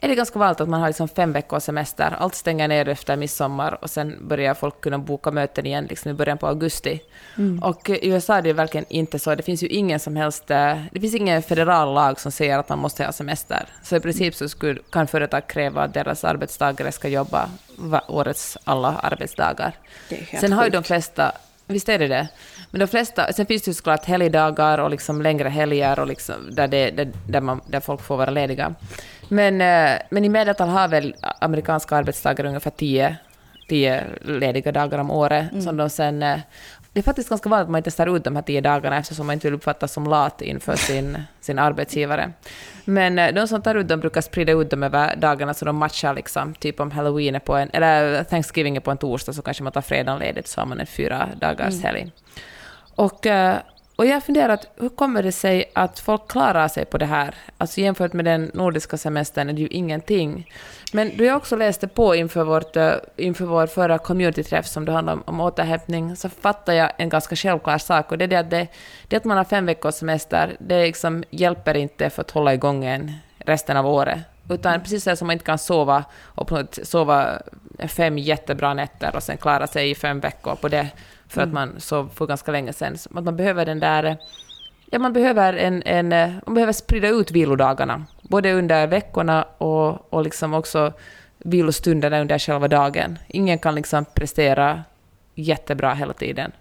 [0.00, 2.16] är det ganska vanligt att man har liksom fem veckors semester.
[2.18, 6.14] Allt stänger ner efter midsommar och sen börjar folk kunna boka möten igen liksom i
[6.14, 7.00] början på augusti.
[7.62, 9.34] Och eh, i USA är det verkligen inte så.
[9.34, 12.68] Det finns ju ingen som helst, eh, det finns ingen federal lag som säger att
[12.68, 13.66] man måste ha semester.
[13.82, 17.50] Så i princip så skulle, kan företag kräva att deras arbetstagare ska jobba
[18.08, 19.72] årets alla arbetsdagar.
[20.40, 21.32] Sen har ju de flesta,
[21.66, 22.28] visst är det det,
[22.70, 26.34] men de flesta, sen finns det ju såklart helgdagar och liksom längre helger och liksom
[26.50, 28.74] där, det, där, där, man, där folk får vara lediga.
[29.28, 33.16] Men, eh, men i medeltal har väl amerikanska arbetstagare ungefär 10,
[33.68, 35.62] 10 lediga dagar om året Mm.
[35.62, 36.24] som de sen...
[36.96, 39.26] Det är faktiskt ganska vanligt att man inte tar ut de här 10 dagarna eftersom
[39.26, 42.32] man inte vill uppfattas som lat inför sin, sin arbetsgivare.
[42.84, 45.76] Men eh, de som tar ut dem brukar sprida ut dem över dagarna så de
[45.76, 46.54] matchar liksom.
[46.54, 49.72] Typ om halloween är på en, eller Thanksgiving är på en torsdag så kanske man
[49.72, 52.12] tar fredagen ledigt så har man en fyra dagars helg.
[52.94, 53.56] Och, eh,
[53.96, 57.34] och jag har funderat, hur kommer det sig att folk klarar sig på det här?
[57.58, 60.50] Alltså jämfört med den nordiska semestern är det ju ingenting.
[60.92, 64.92] Men då jag också läste på inför, vårt, eh, inför vår förra communityträff som det
[64.92, 68.36] handlade om, om återhämtning, så fattade jag en ganska självklar sak, och det är det
[68.36, 68.66] att, det,
[69.08, 72.84] det att man har fem veckors semester, det liksom hjälper inte för att hålla igång
[72.84, 74.18] en resten av året.
[74.50, 76.50] Utan precis så som man inte kan sova och
[76.82, 77.42] sova
[77.88, 80.88] fem jättebra nätter och sen klara sig i fem veckor på det,
[81.28, 82.96] för att man sov för ganska länge sedan.
[83.14, 84.16] Att man behöver den där...
[84.90, 90.12] Ja, man behöver, en, en, eh, man behöver sprida ut vilodagarna, både under veckorna och,
[90.12, 90.92] och liksom också
[91.38, 93.18] vilostunderna under själva dagen.
[93.28, 94.84] Ingen kan liksom prestera
[95.34, 96.52] jättebra hela tiden.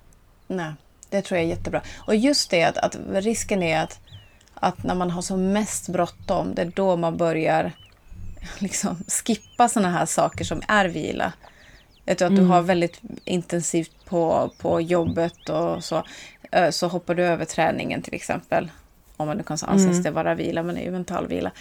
[0.47, 0.73] Nej,
[1.09, 1.81] det tror jag är jättebra.
[1.97, 3.99] Och just det att, att risken är att,
[4.53, 7.71] att när man har som mest bråttom, det är då man börjar
[8.59, 11.33] liksom skippa såna här saker som är vila.
[12.05, 16.03] Jag tror att du har väldigt intensivt på, på jobbet och så,
[16.51, 18.71] eh, så hoppar du över träningen till exempel.
[19.17, 21.51] Om man nu kan anses det vara vila, men det är ju mental vila.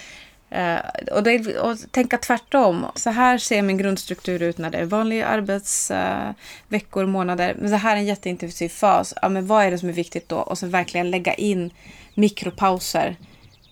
[0.50, 0.78] Eh,
[1.12, 2.86] och, det, och tänka tvärtom.
[2.94, 7.56] Så här ser min grundstruktur ut när det är vanliga arbetsveckor, eh, månader.
[7.58, 9.14] Men så här är en jätteintensiv fas.
[9.22, 10.36] Ja, men vad är det som är viktigt då?
[10.36, 11.70] Och så verkligen lägga in
[12.14, 13.16] mikropauser.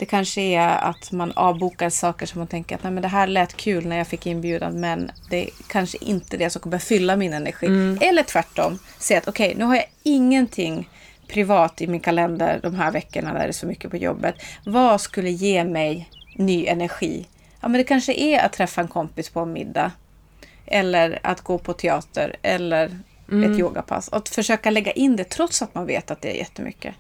[0.03, 3.27] Det kanske är att man avbokar saker som man tänker att Nej, men det här
[3.27, 7.17] lät kul när jag fick inbjudan men det är kanske inte det som kommer fylla
[7.17, 7.67] min energi.
[8.01, 10.89] Eller tvärtom, säga att okej, nu har jag ingenting
[11.29, 14.35] privat i min kalender de här veckorna där det är så mycket på jobbet.
[14.65, 17.27] Vad skulle ge mig ny energi?
[17.61, 19.93] Ja, men det kanske är att träffa en kompis på en middag.
[20.67, 22.87] Eller att gå på teater eller
[23.27, 24.09] ett yogapass.
[24.13, 26.95] Att försöka lägga in det trots att man vet att det är jättemycket.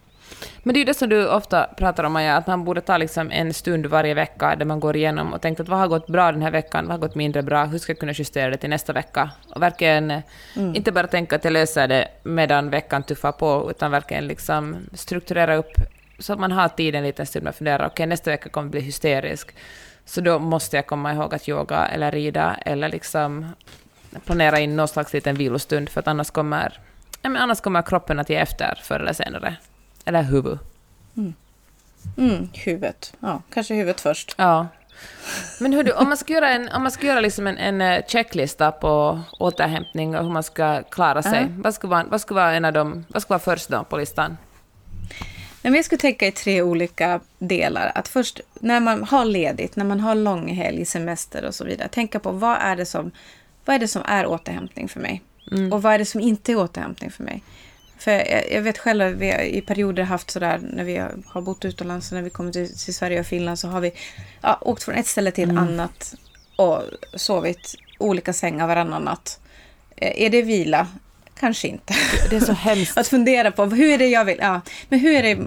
[0.62, 2.96] Men det är ju det som du ofta pratar om, Maja, att man borde ta
[2.96, 6.06] liksom en stund varje vecka där man går igenom och tänker att vad har gått
[6.06, 8.56] bra den här veckan, vad har gått mindre bra, hur ska jag kunna justera det
[8.56, 9.30] till nästa vecka?
[9.54, 10.20] Och verkligen eh,
[10.54, 15.56] inte bara tänka att jag löser det medan veckan tuffar på, utan verkligen liksom strukturera
[15.56, 15.72] upp
[16.18, 18.80] så att man har tid en liten stund att fundera, okej nästa vecka kommer bli
[18.80, 19.54] hysterisk,
[20.04, 23.46] så då måste jag komma ihåg att yoga eller rida eller liksom
[24.24, 26.80] planera in någon slags liten vilostund, för att annars kommer,
[27.22, 29.56] ja, annars kommer kroppen att ge efter förr eller senare.
[30.04, 30.58] Eller huvud.
[32.16, 33.14] Mm, huvudet.
[33.20, 34.34] Ja, kanske huvudet först.
[34.38, 34.68] Ja.
[35.60, 37.80] Men hur du, om man ska göra, en, om man ska göra liksom en, en
[37.80, 41.48] eh, checklista på återhämtning och hur man ska klara sig, Ja.
[41.62, 43.96] vad, ska vara, vad, ska vara en av dem, vad ska vara först då på
[43.96, 44.36] listan?
[45.62, 47.92] Men jag skulle tänka i tre olika delar.
[47.94, 51.88] Att först när man har ledigt, när man har lång helg, semester och så vidare.
[51.88, 53.10] Tänka på vad är det som,
[53.64, 55.22] vad är, det som är återhämtning för mig?
[55.72, 57.42] Och vad är det som inte är återhämtning för mig?
[58.02, 61.40] För jag, jag vet själv att vi har i perioder haft sådär när vi har,
[61.40, 63.92] bott utomlands och när vi kommer till, till Sverige och Finland så har vi
[64.40, 66.14] ja, åkt från ett ställe till ett annat
[66.56, 66.82] och
[67.14, 69.40] sovit olika sängar varannan natt.
[69.96, 70.86] Eh, Är det vila?
[71.40, 71.94] Kanske inte.
[72.30, 72.96] Det är så hemskt.
[72.98, 75.44] Att fundera på hur är det jag vill, ja, men hur, är det,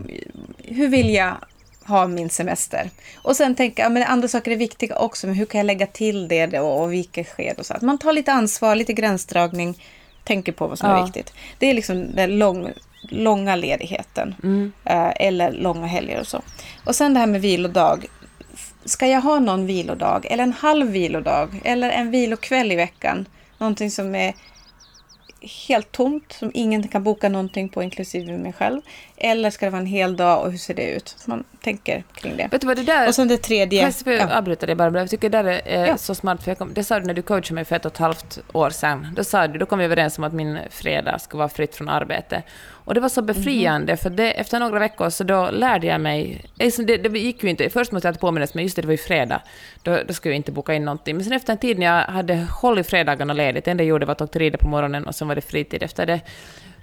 [0.63, 1.35] hur vill jag
[1.83, 2.89] ha min semester?
[3.17, 5.87] Och sen tänka, ja, men andra saker är viktiga också, men hur kan jag lägga
[5.87, 7.73] till det då och vilket sked och så.
[7.73, 9.77] Att man tar lite ansvar, lite gränsdragning,
[10.25, 11.03] tänker på vad som är Ja.
[11.03, 11.33] viktigt.
[11.59, 12.69] Det är liksom den lång,
[13.09, 14.35] långa ledigheten.
[14.83, 16.41] Eh, eller långa helger och så.
[16.85, 18.05] Och sen det här med vilodag.
[18.85, 23.25] Ska jag ha någon vilodag eller en halv vilodag eller en vilokväll i veckan?
[23.57, 24.33] Någonting som är
[25.67, 28.81] helt tomt, som ingen kan boka någonting på, inklusive mig själv.
[29.17, 31.15] Eller ska det vara en hel dag och hur ser det ut?
[31.17, 32.47] Så man tänker kring det.
[32.51, 33.07] Vet du vad det där...
[33.07, 33.93] Och sen det tredje.
[34.05, 34.37] Jag ja.
[34.37, 35.97] avbryta dig bara, men jag tycker det där är eh, Ja.
[35.97, 37.91] så smart, för jag kom, det sa du när du coachade mig för ett och
[37.91, 39.07] ett halvt år sedan.
[39.15, 41.89] Då, sa du, då kom vi överens om att min fredag skulle vara fritt från
[41.89, 42.43] arbete.
[42.85, 46.41] Och det var så befriande, för det, efter några veckor så då lärde jag mig...
[46.55, 48.93] liksom Det, det gick ju inte, först måste jag påminnas, men just det, det var
[48.93, 49.41] ju fredag.
[49.83, 51.15] Då, då skulle jag inte boka in någonting.
[51.15, 54.05] Men sen efter en tid när jag hade hållit fredagarna ledigt, det enda jag gjorde
[54.05, 56.21] var att åka rida på morgonen och sen var varit fritid efter det.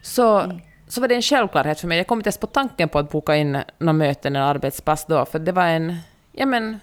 [0.02, 0.60] Så, mm.
[0.88, 1.98] så var det en självklarhet för mig.
[1.98, 5.24] Jag kom inte ens på tanken på att boka in några möten eller arbetspass då,
[5.24, 5.96] för det var en...
[6.32, 6.80] Ja, men,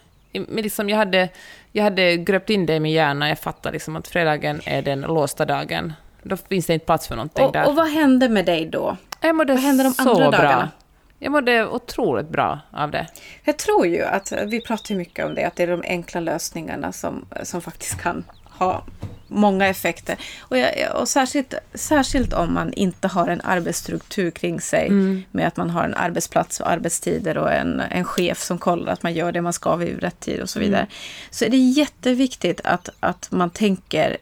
[0.47, 1.29] liksom jag, hade,
[1.71, 3.29] jag hade gröpt in det i min hjärna.
[3.29, 5.93] Jag fattade liksom att fredagen är den låsta dagen.
[6.23, 7.67] Då finns det inte plats för någonting och, där.
[7.67, 8.97] Och vad hände med dig då?
[9.21, 10.41] Jag mådde vad hände de så andra bra.
[10.41, 10.71] dagarna?
[11.19, 13.08] Jag mådde otroligt bra av det.
[13.43, 16.91] Jag tror ju att, vi pratar mycket om det, att det är de enkla lösningarna
[16.91, 18.84] som, som faktiskt kan ha
[19.27, 20.17] många effekter.
[20.39, 25.23] Och, jag, och särskilt, särskilt om man inte har en arbetsstruktur kring sig mm.
[25.32, 29.03] med att man har en arbetsplats och arbetstider och en, en chef som kollar att
[29.03, 30.82] man gör det man ska vid rätt tid och så vidare.
[30.82, 30.91] Mm.
[31.32, 34.17] Så är det jätteviktigt att, att man tänker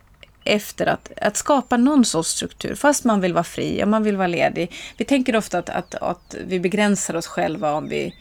[0.47, 4.17] efter att, att skapa någon sorts struktur, fast man vill vara fri och man vill
[4.17, 4.71] vara ledig.
[4.97, 8.13] Vi tänker ofta att, att, att vi begränsar oss själva om vi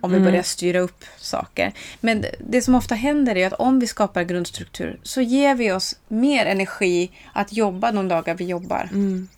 [0.00, 0.30] om vi mm.
[0.30, 1.72] börjar styra upp saker.
[2.00, 5.96] Men det som ofta händer är att om vi skapar grundstruktur så ger vi oss
[6.08, 8.88] mer energi att jobba de dagar vi jobbar.
[8.92, 9.28] Mm.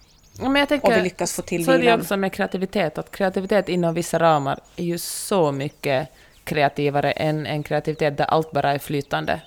[0.41, 3.11] Men jag tänker, och vi lyckas få till Så är det också med kreativitet, att
[3.11, 6.09] kreativitet inom vissa ramar är ju så mycket
[6.45, 9.41] kreativare än en kreativitet där allt bara är flytande.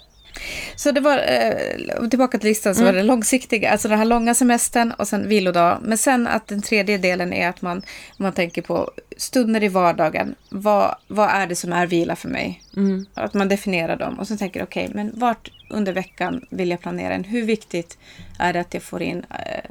[0.75, 2.93] Så det var, eh, tillbaka till listan, så mm.
[2.93, 5.79] var det långsiktiga, alltså den här långa semestern och sen vilodag.
[5.81, 7.81] Men sen att den tredje delen är att man,
[8.17, 10.35] man tänker på stunder i vardagen.
[10.49, 12.61] Vad, vad är det som är vila för mig?
[12.77, 13.05] Mm.
[13.13, 16.81] Att man definierar dem och sen tänker okej, okay, men vart under veckan vill jag
[16.81, 17.23] planera en?
[17.23, 17.97] Hur viktigt
[18.39, 19.69] är det att jag får in, eh,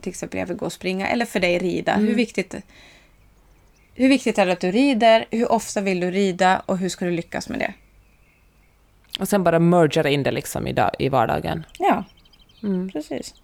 [0.00, 1.92] till exempel jag vill gå och springa, eller för dig rida.
[1.92, 2.06] Mm.
[2.06, 2.54] Hur viktigt
[3.94, 5.26] hur viktigt är det att du rider?
[5.30, 6.62] Hur ofta vill du rida?
[6.66, 7.72] Och hur ska du lyckas med det?
[9.18, 11.64] Och sen bara mergera in det liksom i, dag, i vardagen.
[11.78, 12.04] Ja,
[12.62, 12.90] mm.
[12.90, 13.34] precis.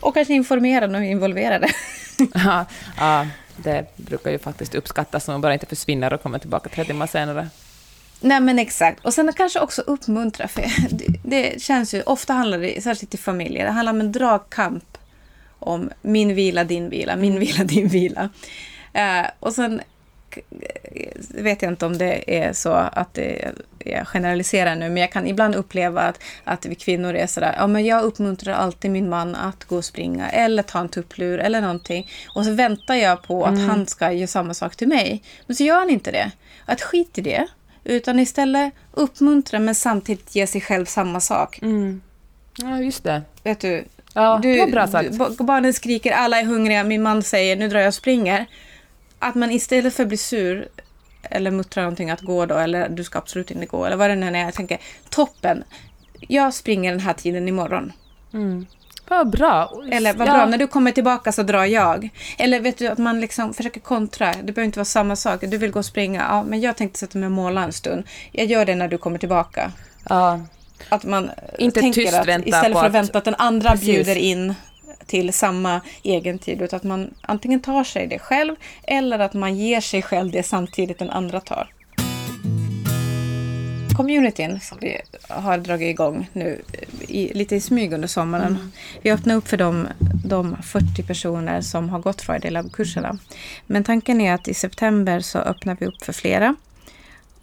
[0.00, 1.70] Och kanske informera och involvera det.
[2.34, 2.64] ja,
[2.98, 6.84] ja, det brukar ju faktiskt uppskattas om man bara inte försvinner och kommer tillbaka tre
[6.84, 7.48] timmar senare.
[8.20, 9.04] Nej men exakt.
[9.04, 10.48] Och sen kanske också uppmuntra.
[10.48, 14.12] För det, det, känns ju, ofta handlar det, särskilt i familjer, det handlar om en
[14.12, 14.98] dragkamp
[15.58, 18.28] om min vila, din vila, min vila, din vila.
[18.96, 19.80] Uh, och sen
[21.28, 25.26] vet jag inte om det är så att det, jag generaliserar nu, men jag kan
[25.26, 29.34] ibland uppleva att, att vi kvinnor är sådär, ja men jag uppmuntrar alltid min man
[29.34, 32.08] att gå och springa eller ta en tupplur eller någonting.
[32.34, 33.68] Och så väntar jag på att mm.
[33.68, 35.22] han ska göra samma sak till mig.
[35.46, 36.30] Men så gör han inte det.
[36.66, 37.46] Att skit i det.
[37.84, 41.58] Utan istället uppmuntra men samtidigt ge sig själv samma sak.
[41.62, 42.02] Mm.
[42.58, 43.22] Ja, just det.
[43.42, 43.84] Vet du?
[44.14, 45.10] Ja, du, det var bra sagt.
[45.12, 48.46] Du, barnen skriker, alla är hungriga, min man säger nu drar jag och springer
[49.24, 50.68] att man istället för att bli sur
[51.22, 54.16] eller muttra någonting att gå då, eller du ska absolut inte gå, eller vad det
[54.16, 54.44] nu är.
[54.44, 55.64] Jag tänker, toppen,
[56.28, 57.92] jag springer den här tiden imorgon.
[58.32, 58.66] Mm.
[59.08, 59.82] Vad bra.
[59.92, 60.46] Eller vad bra, ja.
[60.46, 62.08] när du kommer tillbaka så drar jag.
[62.38, 64.34] Eller vet du, att man liksom försöker kontra.
[64.42, 65.40] Det behöver inte vara samma sak.
[65.40, 66.26] Du vill gå och springa.
[66.28, 68.04] Ja, men jag tänkte sätta mig och måla en stund.
[68.32, 69.72] Jag gör det när du kommer tillbaka.
[70.08, 70.40] Ja.
[70.88, 73.86] Att man inte tänker att istället för att vänta att den andra Precis.
[73.86, 74.54] bjuder in
[75.14, 76.62] till samma egentid.
[76.62, 80.42] Utan att man antingen tar sig det själv eller att man ger sig själv det
[80.42, 81.72] samtidigt den andra tar.
[83.96, 86.62] Communityn som vi har dragit igång nu
[87.08, 88.56] i, lite i smyg under sommaren.
[88.56, 88.72] Mm.
[89.02, 89.88] Vi öppnar upp för de,
[90.24, 93.18] de 40 personer som har gått Friday Lab-kurserna.
[93.66, 96.56] Men tanken är att i september så öppnar vi upp för flera.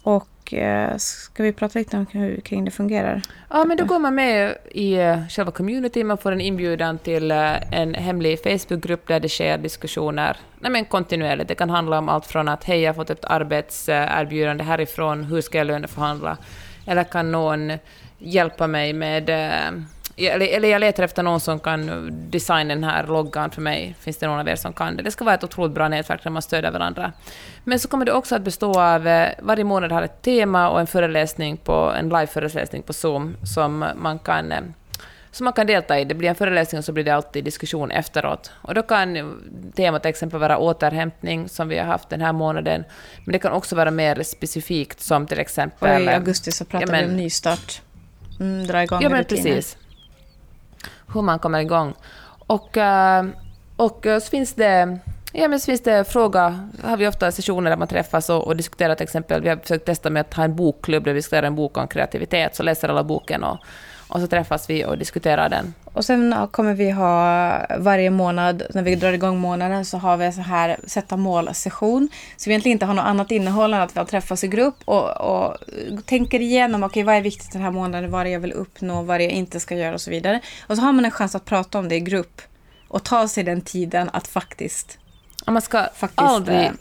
[0.02, 3.22] Och Eh, Eh, ska vi prata lite om hur kring det fungerar?
[3.50, 7.30] Ja, men då går man med i eh, själva community, man får en inbjudan till
[7.30, 11.48] eh, en hemlig Facebookgrupp där det sker diskussioner nej men kontinuerligt.
[11.48, 15.40] Det kan handla om allt från att hej, jag har fått ett arbetserbjudande härifrån, hur
[15.40, 16.36] ska jag löneförhandla?
[16.86, 17.72] Eller kan någon
[18.18, 19.30] hjälpa mig med
[20.16, 23.94] eller, eller jag letar efter någon som kan designa den här loggan för mig.
[24.00, 25.02] Finns det någon av er som kan det?
[25.02, 27.12] Det ska vara ett otroligt bra nätverk där man stöder varandra.
[27.64, 30.80] Men så kommer det också att bestå av, eh, varje månad har ett tema och
[30.80, 34.60] en föreläsning på, en live-föreläsning på Zoom som man kan eh,
[35.30, 36.04] som man kan delta i.
[36.04, 38.50] Det blir en föreläsning och så blir det alltid diskussion efteråt.
[38.62, 39.40] Och då kan
[39.76, 42.84] temat till exempel vara återhämtning, som vi har haft den här månaden.
[43.24, 46.02] Men det kan också vara mer specifikt, som till exempel...
[46.02, 47.82] Och I augusti så pratar ja, men, vi om nystart.
[48.40, 49.42] Mm, dra igång Ja, men rutiner.
[49.42, 49.76] precis
[51.14, 51.94] hur man kommer igång.
[52.46, 53.24] Och, eh,
[53.76, 54.98] och eh, så finns det
[55.34, 58.56] Ja, men så finns det fråga, har vi ofta sessioner där man träffas och, och
[58.56, 61.46] diskuterar till exempel, vi har försökt testa med att ha en bokklubb där vi diskuterar
[61.46, 63.58] en bok om kreativitet, så läser alla boken och,
[64.12, 65.74] och så träffas vi och diskuterar den.
[65.84, 70.32] Och sen kommer vi ha varje månad, när vi drar igång månaden, så har vi
[70.32, 72.08] så här sätta mål-session.
[72.36, 75.20] Så vi egentligen inte har något annat innehåll än att vi träffas i grupp och,
[75.20, 75.56] och
[76.04, 78.52] tänker igenom, okej okay, vad är viktigt den här månaden, vad är det jag vill
[78.52, 80.40] uppnå, vad det jag inte ska göra och så vidare.
[80.66, 82.42] Och så har man en chans att prata om det i grupp
[82.88, 84.98] och ta sig den tiden att faktiskt
[85.46, 86.72] man ska faktiskt, aldrig äh,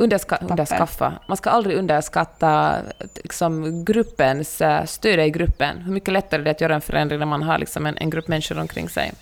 [0.00, 1.12] underska underskaffa.
[1.28, 2.76] Man ska aldrig underskatta
[3.14, 5.78] liksom, gruppens, uh, stöd i gruppen.
[5.78, 8.10] Hur mycket lättare det är att göra en förändring när man har liksom, en, en
[8.10, 9.12] grupp människor omkring sig.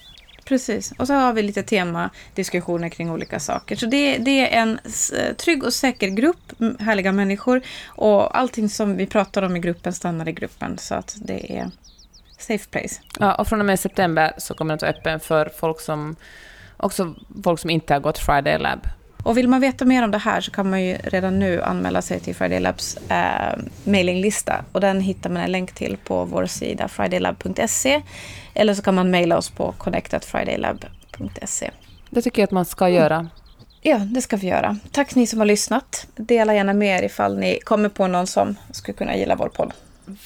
[0.44, 0.92] Precis.
[0.98, 3.76] Och så har vi lite temadiskussioner kring olika saker.
[3.76, 4.78] Så det, det är en
[5.36, 7.60] trygg och säker grupp, härliga människor.
[7.86, 10.78] Och allting som vi pratar om i gruppen stannar i gruppen.
[10.78, 11.70] Så att det är
[12.38, 13.00] safe place.
[13.20, 16.16] Ja, och från och med september så kommer den att vara öppen för folk som,
[16.76, 17.14] också
[17.44, 18.80] folk som inte har gått Friday Lab.
[19.22, 22.02] Och vill man veta mer om det här så kan man ju redan nu anmäla
[22.02, 24.64] sig till Friday Labs eh, mailinglista.
[24.72, 28.02] Och den hittar man en länk till på vår sida fridaylab.se.
[28.54, 31.70] Eller så kan man mejla oss på connectatfridaylab.se.
[32.10, 33.28] Det tycker jag att man ska göra.
[33.82, 34.76] Ja, det ska vi göra.
[34.92, 36.06] Tack ni som har lyssnat.
[36.16, 39.72] Dela gärna med er ifall ni kommer på någon som skulle kunna gilla vår podd.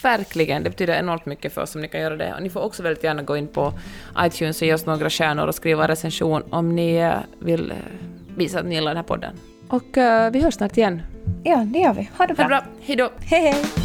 [0.03, 2.34] Verkligen, det betyder enormt mycket för oss om ni kan göra det.
[2.34, 3.72] Och ni får också väldigt gärna gå in på
[4.18, 7.76] iTunes och ge oss några stjärnor och skriva recension om ni eh, vill eh,
[8.36, 9.34] visa att ni gillar den här podden.
[9.68, 11.02] Och uh, vi hörs snart igen.
[11.44, 12.10] Ja, det gör vi.
[12.18, 12.44] Ha det bra.
[12.44, 12.64] Ha det bra.
[12.80, 13.10] Hej då.
[13.20, 13.81] Hej, hej.